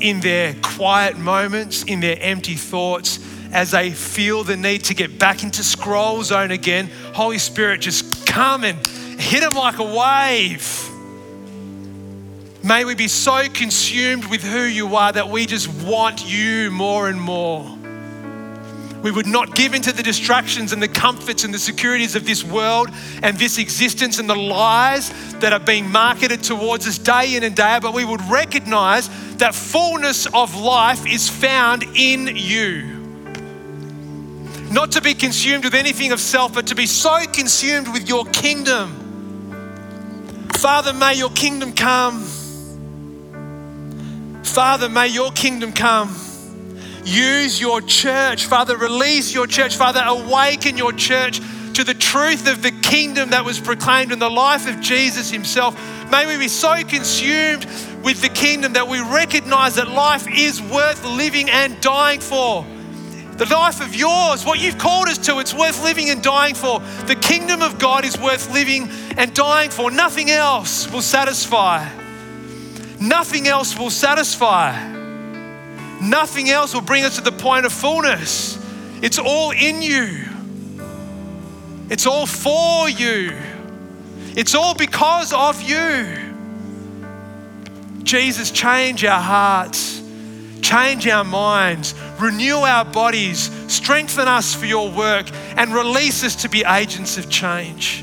[0.00, 3.18] In their quiet moments, in their empty thoughts,
[3.52, 8.26] as they feel the need to get back into scroll zone again, Holy Spirit, just
[8.26, 8.86] come and
[9.18, 10.88] hit them like a wave.
[12.62, 17.08] May we be so consumed with who you are that we just want you more
[17.08, 17.78] and more.
[19.02, 22.44] We would not give into the distractions and the comforts and the securities of this
[22.44, 22.88] world
[23.22, 27.56] and this existence and the lies that are being marketed towards us day in and
[27.56, 33.02] day out, but we would recognize that fullness of life is found in you
[34.72, 38.24] not to be consumed with anything of self, but to be so consumed with your
[38.26, 38.98] kingdom.
[40.54, 42.22] Father, may your kingdom come.
[44.42, 46.16] Father, may your kingdom come.
[47.04, 48.46] Use your church.
[48.46, 49.76] Father, release your church.
[49.76, 51.40] Father, awaken your church
[51.74, 55.74] to the truth of the kingdom that was proclaimed in the life of Jesus himself.
[56.10, 57.64] May we be so consumed
[58.04, 62.64] with the kingdom that we recognize that life is worth living and dying for.
[63.36, 66.80] The life of yours, what you've called us to, it's worth living and dying for.
[67.06, 69.90] The kingdom of God is worth living and dying for.
[69.90, 71.88] Nothing else will satisfy.
[73.00, 74.91] Nothing else will satisfy.
[76.02, 78.58] Nothing else will bring us to the point of fullness.
[79.02, 80.24] It's all in you,
[81.90, 83.32] it's all for you,
[84.36, 86.18] it's all because of you.
[88.04, 90.02] Jesus, change our hearts
[90.62, 95.26] change our minds, renew our bodies, strengthen us for your work,
[95.56, 98.02] and release us to be agents of change.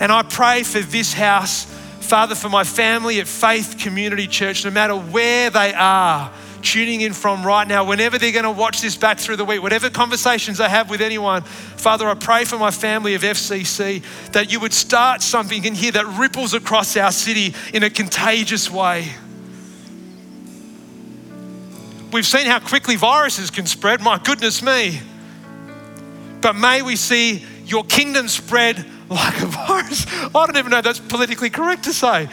[0.00, 1.64] And I pray for this house,
[2.00, 6.30] Father, for my family at Faith Community Church, no matter where they are
[6.64, 9.62] tuning in from right now, whenever they're going to watch this back through the week,
[9.62, 14.02] whatever conversations I have with anyone, Father, I pray for my family of FCC
[14.32, 18.70] that you would start something in here that ripples across our city in a contagious
[18.70, 19.08] way.
[22.12, 24.00] We've seen how quickly viruses can spread.
[24.00, 25.00] My goodness me.
[26.40, 30.06] But may we see your kingdom spread like a virus.
[30.08, 32.28] I don't even know that's politically correct to say.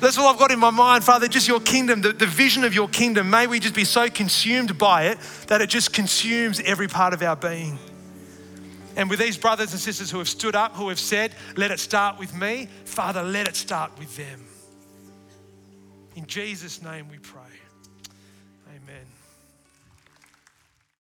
[0.00, 2.74] That's all I've got in my mind, Father, just your kingdom, the, the vision of
[2.74, 3.30] your kingdom.
[3.30, 7.22] May we just be so consumed by it that it just consumes every part of
[7.22, 7.78] our being.
[8.94, 11.80] And with these brothers and sisters who have stood up, who have said, Let it
[11.80, 14.46] start with me, Father, let it start with them.
[16.14, 17.45] In Jesus' name we pray.